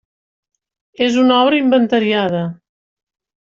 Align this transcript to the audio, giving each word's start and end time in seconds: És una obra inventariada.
És 1.09 1.19
una 1.25 1.37
obra 1.43 1.61
inventariada. 1.67 2.43